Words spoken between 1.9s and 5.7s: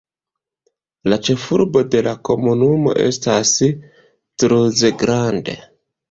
de la komunumo estas Cruz Grande.